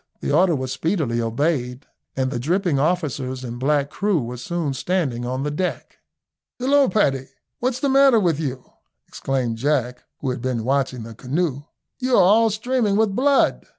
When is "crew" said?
3.91-4.19